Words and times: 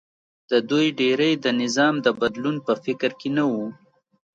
د 0.51 0.53
دوی 0.69 0.87
ډېری 0.99 1.31
د 1.43 1.45
نظام 1.61 1.95
د 2.05 2.07
بدلون 2.21 2.55
په 2.65 2.73
فکر 2.83 3.11
کې 3.19 3.29
نه 3.37 3.43
و 3.51 3.53